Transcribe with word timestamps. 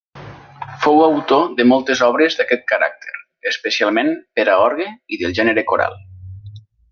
Fou 0.85 1.01
autor 1.07 1.43
de 1.59 1.65
moltes 1.71 2.01
obres 2.07 2.37
d'aquest 2.39 2.65
caràcter, 2.71 3.13
especialment 3.53 4.09
per 4.39 4.47
a 4.55 4.59
orgue 4.65 4.89
i 5.15 5.21
del 5.25 5.37
gènere 5.43 5.67
coral. 5.75 6.01